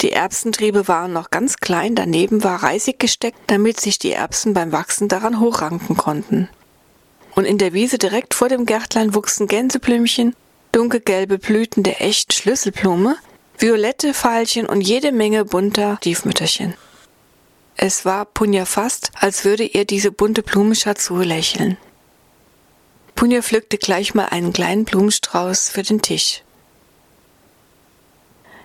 Die 0.00 0.12
Erbsentriebe 0.12 0.88
waren 0.88 1.12
noch 1.12 1.30
ganz 1.30 1.56
klein, 1.56 1.94
daneben 1.94 2.42
war 2.42 2.62
Reisig 2.62 2.98
gesteckt, 2.98 3.38
damit 3.46 3.80
sich 3.80 3.98
die 3.98 4.12
Erbsen 4.12 4.54
beim 4.54 4.72
Wachsen 4.72 5.08
daran 5.08 5.40
hochranken 5.40 5.96
konnten 5.96 6.48
und 7.36 7.44
in 7.44 7.58
der 7.58 7.74
Wiese 7.74 7.98
direkt 7.98 8.34
vor 8.34 8.48
dem 8.48 8.66
Gärtlein 8.66 9.14
wuchsen 9.14 9.46
Gänseblümchen, 9.46 10.34
dunkelgelbe 10.72 11.38
Blüten 11.38 11.84
der 11.84 12.02
echten 12.02 12.32
Schlüsselblume, 12.32 13.16
violette 13.58 14.12
Veilchen 14.14 14.66
und 14.66 14.80
jede 14.80 15.12
Menge 15.12 15.44
bunter 15.44 15.98
Stiefmütterchen. 15.98 16.74
Es 17.76 18.06
war 18.06 18.24
Punja 18.24 18.64
fast, 18.64 19.12
als 19.14 19.44
würde 19.44 19.64
ihr 19.64 19.84
diese 19.84 20.10
bunte 20.10 20.42
Blumenschar 20.42 20.96
zulächeln. 20.96 21.76
Punja 23.14 23.42
pflückte 23.42 23.76
gleich 23.76 24.14
mal 24.14 24.26
einen 24.26 24.52
kleinen 24.52 24.86
Blumenstrauß 24.86 25.68
für 25.68 25.82
den 25.82 26.00
Tisch. 26.00 26.42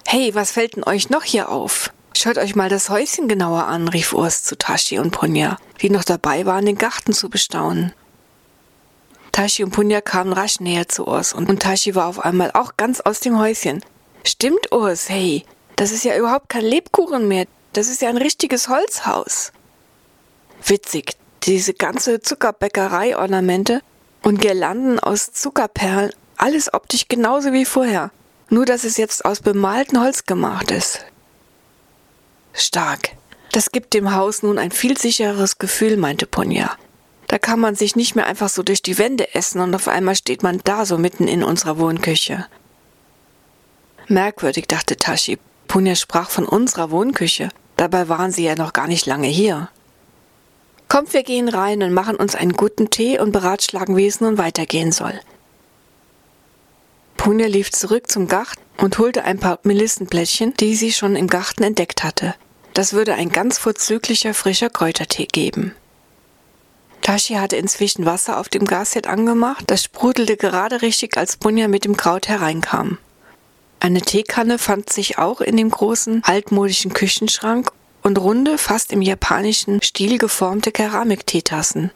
Hey, 0.05 0.33
was 0.33 0.51
fällt 0.51 0.77
denn 0.77 0.85
euch 0.85 1.09
noch 1.09 1.23
hier 1.23 1.49
auf? 1.49 1.91
Schaut 2.15 2.37
euch 2.37 2.55
mal 2.55 2.69
das 2.69 2.89
Häuschen 2.89 3.27
genauer 3.27 3.65
an, 3.67 3.89
rief 3.89 4.13
Urs 4.13 4.43
zu 4.43 4.57
Tashi 4.57 4.99
und 4.99 5.11
Punja, 5.11 5.57
die 5.81 5.89
noch 5.89 6.03
dabei 6.03 6.45
waren, 6.45 6.65
den 6.65 6.77
Garten 6.77 7.13
zu 7.13 7.29
bestaunen. 7.29 7.93
Tashi 9.31 9.63
und 9.63 9.71
Punja 9.71 10.01
kamen 10.01 10.33
rasch 10.33 10.59
näher 10.59 10.87
zu 10.87 11.07
Urs 11.07 11.33
und, 11.33 11.49
und 11.49 11.61
Tashi 11.61 11.95
war 11.95 12.07
auf 12.07 12.19
einmal 12.19 12.51
auch 12.51 12.77
ganz 12.77 13.01
aus 13.01 13.19
dem 13.19 13.39
Häuschen. 13.39 13.83
Stimmt, 14.23 14.71
Urs, 14.71 15.09
hey, 15.09 15.45
das 15.75 15.91
ist 15.91 16.03
ja 16.03 16.17
überhaupt 16.17 16.49
kein 16.49 16.65
Lebkuchen 16.65 17.27
mehr. 17.27 17.45
Das 17.73 17.87
ist 17.87 18.01
ja 18.01 18.09
ein 18.09 18.17
richtiges 18.17 18.67
Holzhaus. 18.67 19.51
Witzig, 20.65 21.15
diese 21.43 21.73
ganze 21.73 22.21
Zuckerbäckerei-Ornamente 22.21 23.81
und 24.21 24.41
Girlanden 24.41 24.99
aus 24.99 25.31
Zuckerperlen, 25.31 26.11
alles 26.37 26.73
optisch 26.73 27.07
genauso 27.07 27.53
wie 27.53 27.65
vorher. 27.65 28.11
Nur, 28.49 28.65
dass 28.65 28.83
es 28.83 28.97
jetzt 28.97 29.23
aus 29.23 29.39
bemaltem 29.39 30.01
Holz 30.01 30.25
gemacht 30.25 30.71
ist. 30.71 31.05
Stark. 32.53 33.11
Das 33.53 33.71
gibt 33.71 33.93
dem 33.93 34.13
Haus 34.13 34.43
nun 34.43 34.59
ein 34.59 34.71
viel 34.71 34.97
sichereres 34.97 35.57
Gefühl, 35.57 35.97
meinte 35.97 36.25
Punja. 36.25 36.75
Da 37.31 37.39
kann 37.39 37.61
man 37.61 37.75
sich 37.75 37.95
nicht 37.95 38.13
mehr 38.13 38.25
einfach 38.25 38.49
so 38.49 38.61
durch 38.61 38.81
die 38.81 38.97
Wände 38.97 39.33
essen 39.33 39.61
und 39.61 39.73
auf 39.73 39.87
einmal 39.87 40.15
steht 40.17 40.43
man 40.43 40.59
da 40.65 40.85
so 40.85 40.97
mitten 40.97 41.29
in 41.29 41.45
unserer 41.45 41.79
Wohnküche. 41.79 42.45
Merkwürdig, 44.09 44.67
dachte 44.67 44.97
Tashi. 44.97 45.39
Punja 45.69 45.95
sprach 45.95 46.29
von 46.29 46.45
unserer 46.45 46.91
Wohnküche. 46.91 47.47
Dabei 47.77 48.09
waren 48.09 48.33
sie 48.33 48.43
ja 48.43 48.55
noch 48.55 48.73
gar 48.73 48.87
nicht 48.87 49.05
lange 49.05 49.29
hier. 49.29 49.69
Kommt, 50.89 51.13
wir 51.13 51.23
gehen 51.23 51.47
rein 51.47 51.81
und 51.83 51.93
machen 51.93 52.17
uns 52.17 52.35
einen 52.35 52.51
guten 52.51 52.89
Tee 52.89 53.17
und 53.17 53.31
beratschlagen, 53.31 53.95
wie 53.95 54.07
es 54.07 54.19
nun 54.19 54.37
weitergehen 54.37 54.91
soll. 54.91 55.17
Punja 57.15 57.47
lief 57.47 57.71
zurück 57.71 58.11
zum 58.11 58.27
Garten 58.27 58.59
und 58.75 58.97
holte 58.97 59.23
ein 59.23 59.39
paar 59.39 59.59
Melissenblättchen, 59.63 60.53
die 60.55 60.75
sie 60.75 60.91
schon 60.91 61.15
im 61.15 61.27
Garten 61.27 61.63
entdeckt 61.63 62.03
hatte. 62.03 62.35
Das 62.73 62.91
würde 62.91 63.13
ein 63.13 63.29
ganz 63.29 63.57
vorzüglicher 63.57 64.33
frischer 64.33 64.69
Kräutertee 64.69 65.27
geben. 65.27 65.73
Tashi 67.01 67.33
hatte 67.33 67.55
inzwischen 67.55 68.05
Wasser 68.05 68.39
auf 68.39 68.49
dem 68.49 68.65
Gasherd 68.65 69.07
angemacht. 69.07 69.65
Das 69.67 69.83
sprudelte 69.83 70.37
gerade 70.37 70.81
richtig, 70.81 71.17
als 71.17 71.37
Bunja 71.37 71.67
mit 71.67 71.85
dem 71.85 71.97
Kraut 71.97 72.27
hereinkam. 72.27 72.97
Eine 73.79 74.01
Teekanne 74.01 74.59
fand 74.59 74.91
sich 74.91 75.17
auch 75.17 75.41
in 75.41 75.57
dem 75.57 75.71
großen, 75.71 76.23
altmodischen 76.23 76.93
Küchenschrank 76.93 77.71
und 78.03 78.19
runde, 78.19 78.57
fast 78.57 78.91
im 78.91 79.01
japanischen 79.01 79.81
Stil 79.81 80.17
geformte 80.17 80.71
Keramikteetassen. 80.71 81.91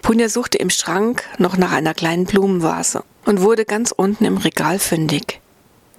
Punja 0.00 0.28
suchte 0.28 0.58
im 0.58 0.70
Schrank 0.70 1.24
noch 1.38 1.56
nach 1.56 1.72
einer 1.72 1.92
kleinen 1.92 2.24
Blumenvase 2.24 3.04
und 3.26 3.42
wurde 3.42 3.64
ganz 3.64 3.92
unten 3.92 4.24
im 4.24 4.38
Regal 4.38 4.78
fündig. 4.78 5.40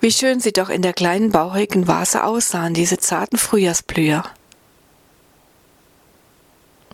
Wie 0.01 0.11
schön 0.11 0.39
sie 0.39 0.53
doch 0.53 0.69
in 0.69 0.81
der 0.81 0.93
kleinen 0.93 1.31
bauchigen 1.31 1.87
Vase 1.87 2.23
aussahen, 2.23 2.73
diese 2.73 2.97
zarten 2.97 3.37
Frühjahrsblüher. 3.37 4.23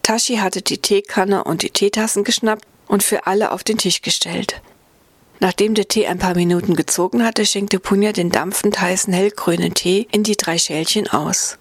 Tashi 0.05 0.35
hatte 0.35 0.61
die 0.61 0.77
Teekanne 0.77 1.45
und 1.45 1.63
die 1.63 1.71
Teetassen 1.71 2.23
geschnappt 2.23 2.63
und 2.85 3.01
für 3.01 3.25
alle 3.25 3.51
auf 3.51 3.63
den 3.63 3.79
Tisch 3.79 4.03
gestellt. 4.03 4.61
Nachdem 5.39 5.73
der 5.73 5.87
Tee 5.87 6.05
ein 6.05 6.19
paar 6.19 6.35
Minuten 6.35 6.75
gezogen 6.75 7.25
hatte, 7.25 7.43
schenkte 7.43 7.79
Punja 7.79 8.11
den 8.11 8.29
dampfend 8.29 8.79
heißen 8.79 9.11
hellgrünen 9.11 9.73
Tee 9.73 10.07
in 10.11 10.21
die 10.21 10.37
drei 10.37 10.59
Schälchen 10.59 11.07
aus. 11.07 11.57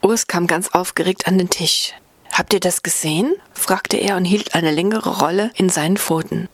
Urs 0.00 0.26
kam 0.26 0.46
ganz 0.46 0.68
aufgeregt 0.68 1.26
an 1.26 1.36
den 1.36 1.50
Tisch. 1.50 1.92
Habt 2.32 2.54
ihr 2.54 2.60
das 2.60 2.82
gesehen? 2.82 3.34
fragte 3.52 3.98
er 3.98 4.16
und 4.16 4.24
hielt 4.24 4.54
eine 4.54 4.70
längere 4.70 5.18
Rolle 5.18 5.50
in 5.56 5.68
seinen 5.68 5.98
Pfoten. 5.98 6.48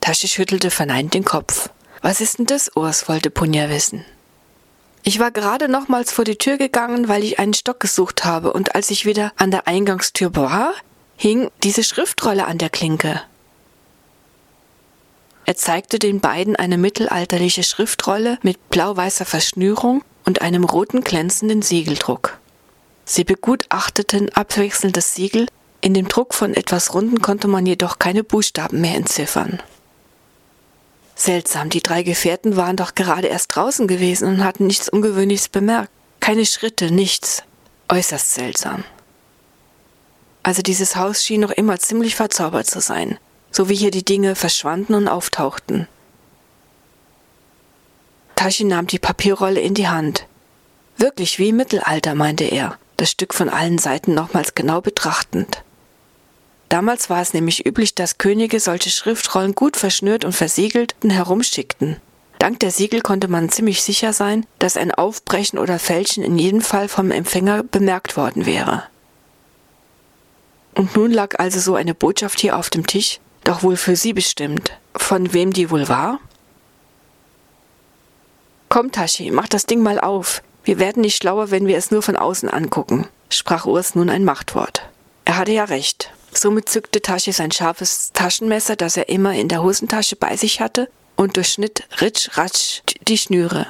Tashi 0.00 0.26
schüttelte 0.26 0.72
verneint 0.72 1.14
den 1.14 1.24
Kopf. 1.24 1.70
Was 2.02 2.20
ist 2.20 2.40
denn 2.40 2.46
das, 2.46 2.74
Urs? 2.74 3.08
wollte 3.08 3.30
Punja 3.30 3.70
wissen. 3.70 4.04
Ich 5.08 5.20
war 5.20 5.30
gerade 5.30 5.68
nochmals 5.68 6.10
vor 6.10 6.24
die 6.24 6.34
Tür 6.34 6.56
gegangen, 6.56 7.06
weil 7.06 7.22
ich 7.22 7.38
einen 7.38 7.54
Stock 7.54 7.78
gesucht 7.78 8.24
habe, 8.24 8.52
und 8.52 8.74
als 8.74 8.90
ich 8.90 9.06
wieder 9.06 9.32
an 9.36 9.52
der 9.52 9.68
Eingangstür 9.68 10.34
war, 10.34 10.74
hing 11.16 11.48
diese 11.62 11.84
Schriftrolle 11.84 12.44
an 12.44 12.58
der 12.58 12.70
Klinke. 12.70 13.22
Er 15.44 15.54
zeigte 15.54 16.00
den 16.00 16.18
beiden 16.18 16.56
eine 16.56 16.76
mittelalterliche 16.76 17.62
Schriftrolle 17.62 18.40
mit 18.42 18.68
blau-weißer 18.70 19.26
Verschnürung 19.26 20.02
und 20.24 20.42
einem 20.42 20.64
roten 20.64 21.02
glänzenden 21.02 21.62
Siegeldruck. 21.62 22.38
Sie 23.04 23.22
begutachteten 23.22 24.34
abwechselnd 24.34 24.96
das 24.96 25.14
Siegel, 25.14 25.46
in 25.82 25.94
dem 25.94 26.08
Druck 26.08 26.34
von 26.34 26.52
etwas 26.52 26.94
Runden 26.94 27.22
konnte 27.22 27.46
man 27.46 27.64
jedoch 27.64 28.00
keine 28.00 28.24
Buchstaben 28.24 28.80
mehr 28.80 28.96
entziffern. 28.96 29.62
Seltsam, 31.18 31.70
die 31.70 31.82
drei 31.82 32.02
Gefährten 32.02 32.56
waren 32.56 32.76
doch 32.76 32.94
gerade 32.94 33.28
erst 33.28 33.56
draußen 33.56 33.88
gewesen 33.88 34.28
und 34.28 34.44
hatten 34.44 34.66
nichts 34.66 34.90
Ungewöhnliches 34.90 35.48
bemerkt. 35.48 35.90
Keine 36.20 36.44
Schritte, 36.44 36.90
nichts. 36.90 37.42
Äußerst 37.88 38.34
seltsam. 38.34 38.84
Also 40.42 40.60
dieses 40.62 40.94
Haus 40.94 41.24
schien 41.24 41.40
noch 41.40 41.50
immer 41.50 41.78
ziemlich 41.78 42.14
verzaubert 42.14 42.66
zu 42.66 42.80
sein, 42.80 43.18
so 43.50 43.68
wie 43.68 43.74
hier 43.74 43.90
die 43.90 44.04
Dinge 44.04 44.34
verschwanden 44.34 44.94
und 44.94 45.08
auftauchten. 45.08 45.88
Tashi 48.36 48.64
nahm 48.64 48.86
die 48.86 48.98
Papierrolle 48.98 49.60
in 49.60 49.74
die 49.74 49.88
Hand. 49.88 50.26
Wirklich 50.98 51.38
wie 51.38 51.48
im 51.48 51.56
Mittelalter, 51.56 52.14
meinte 52.14 52.44
er, 52.44 52.78
das 52.98 53.10
Stück 53.10 53.34
von 53.34 53.48
allen 53.48 53.78
Seiten 53.78 54.14
nochmals 54.14 54.54
genau 54.54 54.80
betrachtend. 54.82 55.62
Damals 56.68 57.08
war 57.10 57.22
es 57.22 57.32
nämlich 57.32 57.64
üblich, 57.64 57.94
dass 57.94 58.18
Könige 58.18 58.58
solche 58.60 58.90
Schriftrollen 58.90 59.54
gut 59.54 59.76
verschnürt 59.76 60.24
und 60.24 60.32
versiegelt 60.32 60.96
herumschickten. 61.02 61.96
Dank 62.38 62.60
der 62.60 62.70
Siegel 62.70 63.00
konnte 63.00 63.28
man 63.28 63.48
ziemlich 63.48 63.82
sicher 63.82 64.12
sein, 64.12 64.46
dass 64.58 64.76
ein 64.76 64.92
Aufbrechen 64.92 65.58
oder 65.58 65.78
Fälschen 65.78 66.22
in 66.22 66.38
jedem 66.38 66.60
Fall 66.60 66.88
vom 66.88 67.10
Empfänger 67.10 67.62
bemerkt 67.62 68.16
worden 68.16 68.46
wäre. 68.46 68.82
Und 70.74 70.94
nun 70.94 71.10
lag 71.10 71.38
also 71.38 71.58
so 71.58 71.74
eine 71.74 71.94
Botschaft 71.94 72.38
hier 72.40 72.56
auf 72.56 72.68
dem 72.68 72.86
Tisch, 72.86 73.20
doch 73.44 73.62
wohl 73.62 73.76
für 73.76 73.96
sie 73.96 74.12
bestimmt. 74.12 74.72
Von 74.94 75.32
wem 75.32 75.52
die 75.52 75.70
wohl 75.70 75.88
war? 75.88 76.20
Komm, 78.68 78.92
Tashi, 78.92 79.30
mach 79.30 79.48
das 79.48 79.64
Ding 79.64 79.82
mal 79.82 79.98
auf. 79.98 80.42
Wir 80.64 80.78
werden 80.78 81.00
nicht 81.00 81.16
schlauer, 81.16 81.50
wenn 81.50 81.66
wir 81.66 81.78
es 81.78 81.90
nur 81.90 82.02
von 82.02 82.16
außen 82.16 82.50
angucken, 82.50 83.06
sprach 83.30 83.64
Urs 83.64 83.94
nun 83.94 84.10
ein 84.10 84.24
Machtwort. 84.24 84.82
Er 85.24 85.38
hatte 85.38 85.52
ja 85.52 85.64
recht. 85.64 86.10
Somit 86.36 86.68
zückte 86.68 87.00
Tashi 87.00 87.32
sein 87.32 87.50
scharfes 87.50 88.10
Taschenmesser, 88.12 88.76
das 88.76 88.98
er 88.98 89.08
immer 89.08 89.32
in 89.32 89.48
der 89.48 89.62
Hosentasche 89.62 90.16
bei 90.16 90.36
sich 90.36 90.60
hatte, 90.60 90.90
und 91.16 91.38
durchschnitt 91.38 91.84
ritsch 92.02 92.36
ratsch 92.36 92.82
die 93.08 93.16
Schnüre. 93.16 93.68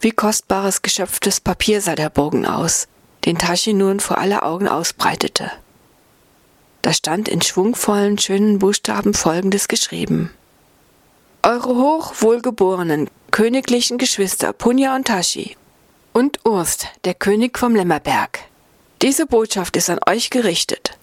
Wie 0.00 0.10
kostbares 0.10 0.80
geschöpftes 0.80 1.40
Papier 1.40 1.82
sah 1.82 1.96
der 1.96 2.08
Bogen 2.08 2.46
aus, 2.46 2.88
den 3.26 3.36
Tashi 3.36 3.74
nun 3.74 4.00
vor 4.00 4.16
aller 4.16 4.42
Augen 4.42 4.68
ausbreitete. 4.68 5.52
Da 6.80 6.94
stand 6.94 7.28
in 7.28 7.42
schwungvollen, 7.42 8.16
schönen 8.16 8.58
Buchstaben 8.58 9.12
folgendes 9.12 9.68
geschrieben. 9.68 10.30
Eure 11.42 11.76
hochwohlgeborenen 11.76 13.10
königlichen 13.32 13.98
Geschwister 13.98 14.54
Punja 14.54 14.96
und 14.96 15.08
Tashi 15.08 15.58
und 16.14 16.40
Urst, 16.46 16.86
der 17.04 17.12
König 17.12 17.58
vom 17.58 17.76
Lämmerberg. 17.76 18.47
Diese 19.00 19.26
Botschaft 19.26 19.76
ist 19.76 19.90
an 19.90 20.00
euch 20.08 20.28
gerichtet. 20.28 20.98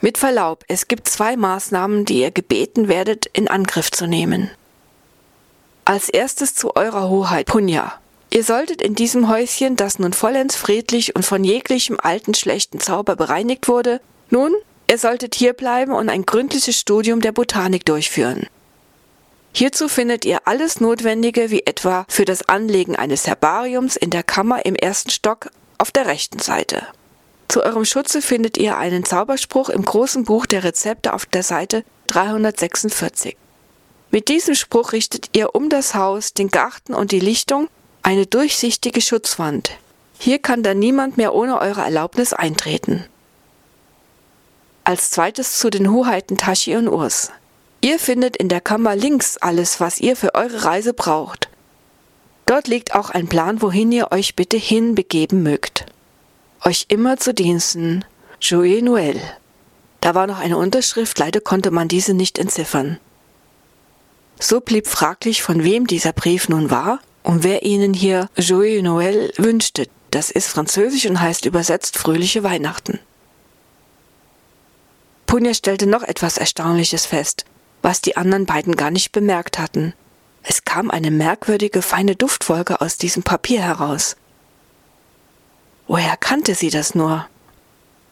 Mit 0.00 0.18
Verlaub, 0.18 0.64
es 0.66 0.88
gibt 0.88 1.08
zwei 1.08 1.36
Maßnahmen, 1.36 2.04
die 2.04 2.22
ihr 2.22 2.32
gebeten 2.32 2.88
werdet, 2.88 3.26
in 3.26 3.46
Angriff 3.46 3.92
zu 3.92 4.08
nehmen. 4.08 4.50
Als 5.84 6.08
erstes 6.08 6.56
zu 6.56 6.74
eurer 6.74 7.08
Hoheit 7.08 7.46
Punja. 7.46 7.94
Ihr 8.32 8.42
solltet 8.42 8.82
in 8.82 8.96
diesem 8.96 9.28
Häuschen, 9.28 9.76
das 9.76 10.00
nun 10.00 10.12
vollends 10.12 10.56
friedlich 10.56 11.14
und 11.14 11.24
von 11.24 11.44
jeglichem 11.44 11.98
alten 12.02 12.34
schlechten 12.34 12.80
Zauber 12.80 13.14
bereinigt 13.14 13.68
wurde, 13.68 14.00
nun, 14.30 14.52
ihr 14.90 14.98
solltet 14.98 15.36
hier 15.36 15.52
bleiben 15.52 15.92
und 15.92 16.08
ein 16.08 16.26
gründliches 16.26 16.78
Studium 16.78 17.20
der 17.20 17.32
Botanik 17.32 17.84
durchführen. 17.84 18.48
Hierzu 19.52 19.88
findet 19.88 20.24
ihr 20.24 20.46
alles 20.46 20.80
Notwendige, 20.80 21.50
wie 21.50 21.62
etwa 21.64 22.06
für 22.08 22.24
das 22.24 22.48
Anlegen 22.48 22.96
eines 22.96 23.28
Herbariums 23.28 23.94
in 23.94 24.10
der 24.10 24.24
Kammer 24.24 24.64
im 24.66 24.74
ersten 24.74 25.10
Stock 25.10 25.50
auf 25.78 25.92
der 25.92 26.06
rechten 26.06 26.40
Seite. 26.40 26.86
Zu 27.50 27.64
eurem 27.64 27.84
Schutze 27.84 28.22
findet 28.22 28.58
ihr 28.58 28.78
einen 28.78 29.04
Zauberspruch 29.04 29.70
im 29.70 29.84
großen 29.84 30.22
Buch 30.22 30.46
der 30.46 30.62
Rezepte 30.62 31.12
auf 31.12 31.26
der 31.26 31.42
Seite 31.42 31.84
346. 32.06 33.36
Mit 34.12 34.28
diesem 34.28 34.54
Spruch 34.54 34.92
richtet 34.92 35.30
ihr 35.36 35.52
um 35.56 35.68
das 35.68 35.96
Haus, 35.96 36.32
den 36.32 36.50
Garten 36.52 36.94
und 36.94 37.10
die 37.10 37.18
Lichtung 37.18 37.68
eine 38.04 38.24
durchsichtige 38.24 39.00
Schutzwand. 39.00 39.72
Hier 40.16 40.38
kann 40.38 40.62
dann 40.62 40.78
niemand 40.78 41.16
mehr 41.16 41.34
ohne 41.34 41.60
eure 41.60 41.80
Erlaubnis 41.80 42.32
eintreten. 42.32 43.04
Als 44.84 45.10
zweites 45.10 45.58
zu 45.58 45.70
den 45.70 45.90
Hoheiten 45.90 46.36
Tashi 46.36 46.76
und 46.76 46.86
Urs. 46.86 47.32
Ihr 47.80 47.98
findet 47.98 48.36
in 48.36 48.48
der 48.48 48.60
Kammer 48.60 48.94
links 48.94 49.38
alles, 49.38 49.80
was 49.80 49.98
ihr 49.98 50.14
für 50.14 50.36
eure 50.36 50.66
Reise 50.66 50.94
braucht. 50.94 51.48
Dort 52.46 52.68
liegt 52.68 52.94
auch 52.94 53.10
ein 53.10 53.26
Plan, 53.26 53.60
wohin 53.60 53.90
ihr 53.90 54.12
euch 54.12 54.36
bitte 54.36 54.56
hinbegeben 54.56 55.42
mögt. 55.42 55.86
Euch 56.62 56.86
immer 56.88 57.16
zu 57.16 57.32
Diensten, 57.32 58.04
Joël 58.40 58.82
Noël. 58.82 59.18
Da 60.02 60.14
war 60.14 60.26
noch 60.26 60.38
eine 60.38 60.58
Unterschrift, 60.58 61.18
leider 61.18 61.40
konnte 61.40 61.70
man 61.70 61.88
diese 61.88 62.12
nicht 62.12 62.38
entziffern. 62.38 62.98
So 64.38 64.60
blieb 64.60 64.86
fraglich, 64.86 65.42
von 65.42 65.64
wem 65.64 65.86
dieser 65.86 66.12
Brief 66.12 66.48
nun 66.48 66.70
war 66.70 67.00
und 67.22 67.44
wer 67.44 67.62
ihnen 67.62 67.94
hier 67.94 68.28
Joyeux 68.36 68.82
Noël 68.82 69.32
wünschte. 69.38 69.86
Das 70.10 70.30
ist 70.30 70.48
französisch 70.48 71.06
und 71.06 71.20
heißt 71.20 71.46
übersetzt 71.46 71.96
fröhliche 71.96 72.42
Weihnachten. 72.42 72.98
Punja 75.26 75.54
stellte 75.54 75.86
noch 75.86 76.02
etwas 76.02 76.36
Erstaunliches 76.36 77.06
fest, 77.06 77.44
was 77.80 78.02
die 78.02 78.16
anderen 78.16 78.46
beiden 78.46 78.76
gar 78.76 78.90
nicht 78.90 79.12
bemerkt 79.12 79.58
hatten. 79.58 79.94
Es 80.42 80.64
kam 80.64 80.90
eine 80.90 81.10
merkwürdige, 81.10 81.80
feine 81.80 82.16
Duftwolke 82.16 82.80
aus 82.80 82.98
diesem 82.98 83.22
Papier 83.22 83.62
heraus. 83.62 84.16
Woher 85.90 86.16
kannte 86.16 86.54
sie 86.54 86.70
das 86.70 86.94
nur? 86.94 87.26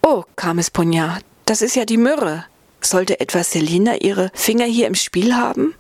Oh, 0.03 0.25
kam 0.35 0.59
es 0.59 0.71
Punja, 0.71 1.19
das 1.47 1.63
ist 1.63 1.77
ja 1.77 1.85
die 1.85 1.97
Myrrhe. 1.97 2.45
Sollte 2.81 3.21
etwa 3.21 3.43
Selina 3.45 3.97
ihre 3.97 4.31
Finger 4.35 4.65
hier 4.65 4.87
im 4.87 4.95
Spiel 4.95 5.35
haben? 5.35 5.75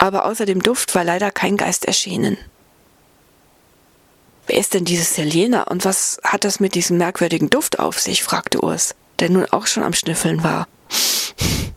aber 0.00 0.24
außer 0.24 0.46
dem 0.46 0.62
Duft 0.62 0.94
war 0.94 1.04
leider 1.04 1.30
kein 1.30 1.58
Geist 1.58 1.84
erschienen. 1.84 2.38
Wer 4.46 4.56
ist 4.58 4.72
denn 4.72 4.86
dieses 4.86 5.14
Selena 5.14 5.64
und 5.64 5.84
was 5.84 6.18
hat 6.24 6.44
das 6.44 6.58
mit 6.58 6.74
diesem 6.74 6.96
merkwürdigen 6.96 7.50
Duft 7.50 7.78
auf 7.78 8.00
sich? 8.00 8.22
fragte 8.22 8.64
Urs, 8.64 8.94
der 9.20 9.28
nun 9.28 9.44
auch 9.50 9.66
schon 9.66 9.82
am 9.82 9.92
Schnüffeln 9.92 10.42
war. 10.42 10.66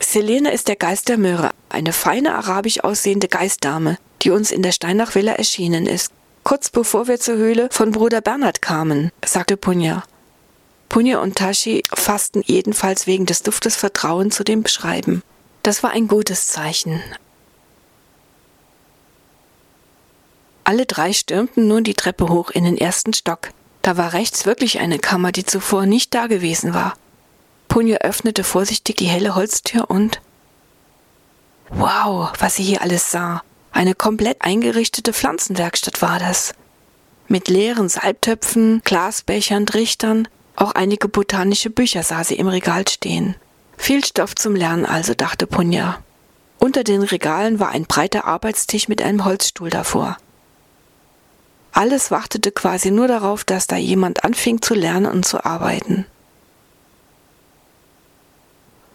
Selena 0.00 0.50
ist 0.50 0.68
der 0.68 0.76
Geist 0.76 1.08
der 1.08 1.18
Möhre, 1.18 1.50
eine 1.68 1.92
feine 1.92 2.36
arabisch 2.36 2.84
aussehende 2.84 3.26
Geistdame, 3.26 3.98
die 4.22 4.30
uns 4.30 4.52
in 4.52 4.62
der 4.62 4.72
Steinach-Villa 4.72 5.32
erschienen 5.32 5.86
ist, 5.86 6.12
kurz 6.44 6.70
bevor 6.70 7.08
wir 7.08 7.18
zur 7.18 7.36
Höhle 7.36 7.68
von 7.72 7.90
Bruder 7.90 8.20
Bernhard 8.20 8.62
kamen, 8.62 9.10
sagte 9.24 9.56
Punja. 9.56 10.04
Punja 10.88 11.18
und 11.18 11.36
Tashi 11.36 11.82
fassten 11.92 12.42
jedenfalls 12.46 13.06
wegen 13.06 13.26
des 13.26 13.42
Duftes 13.42 13.74
Vertrauen 13.74 14.30
zu 14.30 14.44
dem 14.44 14.62
Beschreiben. 14.62 15.22
Das 15.64 15.82
war 15.82 15.90
ein 15.90 16.06
gutes 16.06 16.46
Zeichen. 16.46 17.02
Alle 20.62 20.86
drei 20.86 21.12
stürmten 21.12 21.66
nun 21.66 21.84
die 21.84 21.94
Treppe 21.94 22.28
hoch 22.28 22.50
in 22.50 22.64
den 22.64 22.78
ersten 22.78 23.12
Stock. 23.12 23.50
Da 23.82 23.96
war 23.96 24.12
rechts 24.12 24.46
wirklich 24.46 24.78
eine 24.78 24.98
Kammer, 24.98 25.32
die 25.32 25.44
zuvor 25.44 25.84
nicht 25.84 26.14
da 26.14 26.26
gewesen 26.26 26.72
war. 26.72 26.94
Punja 27.68 27.98
öffnete 27.98 28.44
vorsichtig 28.44 28.96
die 28.96 29.06
helle 29.06 29.34
Holztür 29.34 29.90
und 29.90 30.20
Wow, 31.70 32.32
was 32.38 32.56
sie 32.56 32.62
hier 32.62 32.82
alles 32.82 33.10
sah. 33.10 33.42
Eine 33.74 33.96
komplett 33.96 34.36
eingerichtete 34.40 35.12
Pflanzenwerkstatt 35.12 36.00
war 36.00 36.20
das. 36.20 36.54
Mit 37.26 37.48
leeren 37.48 37.88
Salbtöpfen, 37.88 38.80
Glasbechern, 38.84 39.66
Trichtern, 39.66 40.28
auch 40.54 40.72
einige 40.72 41.08
botanische 41.08 41.70
Bücher 41.70 42.04
sah 42.04 42.22
sie 42.22 42.36
im 42.36 42.46
Regal 42.46 42.86
stehen. 42.86 43.34
Viel 43.76 44.04
Stoff 44.04 44.36
zum 44.36 44.54
Lernen 44.54 44.86
also, 44.86 45.14
dachte 45.14 45.48
Punja. 45.48 45.98
Unter 46.60 46.84
den 46.84 47.02
Regalen 47.02 47.58
war 47.58 47.70
ein 47.70 47.86
breiter 47.86 48.26
Arbeitstisch 48.26 48.86
mit 48.86 49.02
einem 49.02 49.24
Holzstuhl 49.24 49.70
davor. 49.70 50.18
Alles 51.72 52.12
wartete 52.12 52.52
quasi 52.52 52.92
nur 52.92 53.08
darauf, 53.08 53.42
dass 53.42 53.66
da 53.66 53.74
jemand 53.74 54.22
anfing 54.22 54.62
zu 54.62 54.74
lernen 54.74 55.06
und 55.06 55.26
zu 55.26 55.44
arbeiten. 55.44 56.06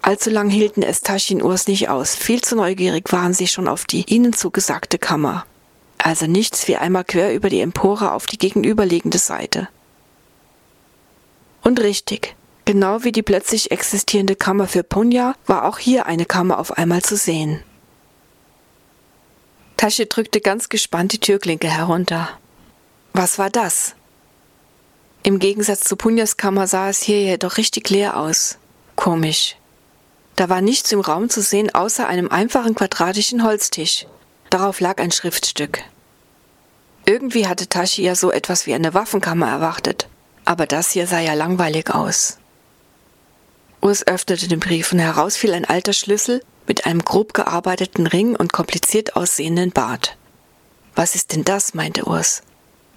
Allzu 0.10 0.32
lang 0.32 0.50
hielten 0.50 0.82
es 0.82 1.02
Taschin 1.02 1.44
Urs 1.44 1.68
nicht 1.68 1.88
aus. 1.88 2.16
Viel 2.16 2.42
zu 2.42 2.56
neugierig 2.56 3.12
waren 3.12 3.36
sie 3.36 3.46
schon 3.46 3.68
auf 3.68 3.86
die 3.86 4.12
ihnen 4.12 4.34
zugesagte 4.34 4.98
Kammer. 4.98 5.46
Also 6.00 6.26
nichts 6.26 6.68
wie 6.68 6.78
einmal 6.78 7.04
quer 7.04 7.36
über 7.36 7.48
die 7.52 7.60
Empore 7.60 8.12
auf 8.14 8.26
die 8.26 8.40
gegenüberliegende 8.40 9.20
Seite. 9.20 9.68
Und 11.62 11.80
richtig, 11.80 12.36
Genau 12.66 13.04
wie 13.04 13.12
die 13.12 13.22
plötzlich 13.22 13.70
existierende 13.70 14.36
Kammer 14.36 14.68
für 14.68 14.82
Punja 14.82 15.36
war 15.46 15.66
auch 15.66 15.78
hier 15.78 16.08
eine 16.08 16.26
Kammer 16.26 16.58
auf 16.58 16.76
einmal 16.76 17.04
zu 17.04 17.16
sehen. 17.16 17.62
Tasche 19.78 20.08
drückte 20.08 20.42
ganz 20.42 20.70
gespannt 20.70 21.14
die 21.14 21.20
Türklinke 21.20 21.68
herunter. 21.68 22.30
Was 23.14 23.38
war 23.38 23.52
das? 23.52 23.94
Im 25.22 25.38
Gegensatz 25.38 25.82
zu 25.82 25.96
Punjas 25.96 26.36
Kammer 26.36 26.66
sah 26.66 26.90
es 26.90 27.04
hier 27.04 27.22
jedoch 27.22 27.58
richtig 27.58 27.92
leer 27.92 28.18
aus. 28.18 28.58
Komisch. 28.96 29.56
Da 30.40 30.48
war 30.48 30.62
nichts 30.62 30.90
im 30.94 31.02
Raum 31.02 31.30
zu 31.30 31.42
sehen 31.42 31.76
außer 31.76 32.08
einem 32.08 32.30
einfachen 32.30 32.74
quadratischen 32.74 33.44
Holztisch. 33.44 34.06
Darauf 34.50 34.80
lag 34.80 34.98
ein 35.00 35.12
Schriftstück. 35.12 35.82
Irgendwie 37.06 37.46
hatte 37.46 37.68
Tashi 37.68 38.04
ja 38.04 38.16
so 38.16 38.32
etwas 38.32 38.66
wie 38.66 38.74
eine 38.74 38.94
Waffenkammer 38.94 39.50
erwartet, 39.50 40.08
aber 40.46 40.66
das 40.66 40.92
hier 40.92 41.08
sah 41.08 41.20
ja 41.20 41.34
langweilig 41.34 41.94
aus. 41.94 42.38
Urs 43.82 44.08
öffnete 44.08 44.48
den 44.48 44.62
Brief 44.62 44.94
und 44.94 45.00
heraus 45.00 45.36
fiel 45.36 45.54
ein 45.54 45.66
alter 45.66 45.92
Schlüssel 45.92 46.42
mit 46.68 46.86
einem 46.86 47.04
grob 47.04 47.34
gearbeiteten 47.34 48.08
Ring 48.08 48.38
und 48.38 48.54
kompliziert 48.54 49.18
aussehenden 49.18 49.72
Bart. 49.72 50.16
Was 50.96 51.16
ist 51.16 51.34
denn 51.34 51.44
das? 51.44 51.74
meinte 51.74 52.06
Urs. 52.06 52.44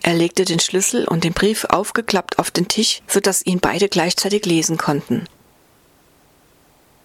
Er 0.01 0.15
legte 0.15 0.45
den 0.45 0.61
Schlüssel 0.61 1.09
und 1.09 1.25
den 1.25 1.33
Brief 1.33 1.65
aufgeklappt 1.65 2.39
auf 2.39 2.53
den 2.53 2.69
Tisch, 2.69 3.03
so 3.09 3.19
dass 3.19 3.45
ihn 3.45 3.59
beide 3.59 3.89
gleichzeitig 3.89 4.47
lesen 4.47 4.79
konnten. 4.79 5.27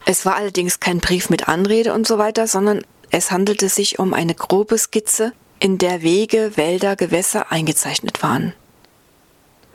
Es 0.10 0.26
war 0.26 0.38
allerdings 0.38 0.80
kein 0.80 1.00
Brief 1.00 1.30
mit 1.30 1.50
Anrede 1.50 1.94
und 1.94 2.08
so 2.08 2.18
weiter, 2.18 2.48
sondern 2.48 2.82
es 3.12 3.30
handelte 3.30 3.68
sich 3.68 4.00
um 4.00 4.14
eine 4.14 4.36
grobe 4.36 4.78
Skizze, 4.78 5.34
in 5.60 5.80
der 5.80 6.02
Wege, 6.02 6.56
Wälder, 6.56 6.96
Gewässer 6.96 7.52
eingezeichnet 7.52 8.24
waren. 8.24 8.54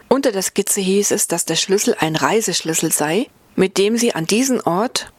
Unter 0.08 0.32
der 0.32 0.40
Skizze 0.40 0.80
hieß 0.80 1.10
es, 1.10 1.28
dass 1.28 1.44
der 1.44 1.56
Schlüssel 1.56 1.96
ein 2.00 2.16
Reiseschlüssel 2.16 2.92
sei, 2.92 3.26
mit 3.56 3.76
dem 3.76 3.98
sie 3.98 4.14
an 4.14 4.24
diesen 4.24 4.62
Ort, 4.62 5.12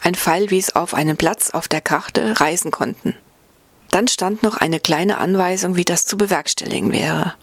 ein 0.00 0.16
Pfeil 0.16 0.50
wies 0.50 0.74
auf 0.74 0.94
einen 0.94 1.16
Platz 1.16 1.50
auf 1.50 1.68
der 1.68 1.80
Karte, 1.80 2.40
reisen 2.40 2.72
konnten. 2.72 3.14
Dann 3.92 4.08
stand 4.08 4.42
noch 4.42 4.56
eine 4.56 4.80
kleine 4.80 5.18
Anweisung, 5.18 5.76
wie 5.76 5.84
das 5.84 6.06
zu 6.06 6.16
bewerkstelligen 6.16 6.90
wäre. 6.90 7.34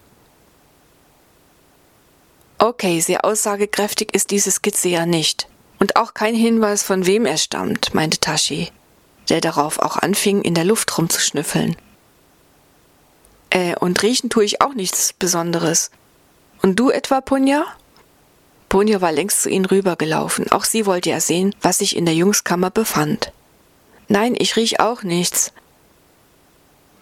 Okay, 2.58 3.00
sehr 3.00 3.24
aussagekräftig 3.24 4.12
ist 4.12 4.30
diese 4.30 4.50
Skizze 4.50 4.90
ja 4.90 5.06
nicht. 5.06 5.48
Und 5.84 5.96
auch 5.96 6.14
kein 6.14 6.34
Hinweis, 6.34 6.82
von 6.82 7.04
wem 7.04 7.26
er 7.26 7.36
stammt, 7.36 7.92
meinte 7.92 8.18
Tashi, 8.18 8.72
der 9.28 9.42
darauf 9.42 9.78
auch 9.78 9.98
anfing, 9.98 10.40
in 10.40 10.54
der 10.54 10.64
Luft 10.64 10.96
rumzuschnüffeln. 10.96 11.76
Äh, 13.50 13.76
und 13.76 14.02
riechen 14.02 14.30
tue 14.30 14.44
ich 14.44 14.62
auch 14.62 14.72
nichts 14.72 15.12
Besonderes. 15.12 15.90
Und 16.62 16.80
du 16.80 16.88
etwa, 16.88 17.20
Punja? 17.20 17.66
Ponyo 18.70 19.02
war 19.02 19.12
längst 19.12 19.42
zu 19.42 19.50
ihnen 19.50 19.66
rübergelaufen. 19.66 20.50
Auch 20.52 20.64
sie 20.64 20.86
wollte 20.86 21.10
ja 21.10 21.20
sehen, 21.20 21.54
was 21.60 21.80
sich 21.80 21.96
in 21.96 22.06
der 22.06 22.14
Jungskammer 22.14 22.70
befand. 22.70 23.30
Nein, 24.08 24.36
ich 24.38 24.56
riech 24.56 24.80
auch 24.80 25.02
nichts. 25.02 25.52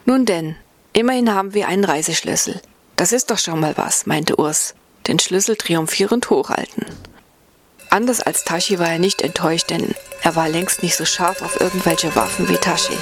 Nun 0.07 0.27
denn, 0.27 0.57
immerhin 0.93 1.33
haben 1.33 1.55
wir 1.55 1.69
einen 1.69 1.85
Reiseschlüssel. 1.85 2.61
Das 2.97 3.13
ist 3.13 3.31
doch 3.31 3.39
schon 3.39 3.61
mal 3.61 3.77
was, 3.77 4.07
meinte 4.07 4.41
Urs, 4.41 4.75
den 5.07 5.21
Schlüssel 5.21 5.55
triumphierend 5.55 6.31
hochhalten. 6.31 6.87
Anders 7.93 8.23
als 8.23 8.45
Tashi 8.45 8.79
war 8.79 8.89
er 8.89 8.99
nicht 8.99 9.21
enttäuscht, 9.21 9.69
denn 9.69 9.95
er 10.23 10.35
war 10.35 10.49
längst 10.49 10.83
nicht 10.83 10.97
so 10.97 11.05
scharf 11.05 11.43
auf 11.43 11.61
irgendwelche 11.61 12.17
Waffen 12.17 12.49
wie 12.49 12.57
Tashi. 12.57 12.97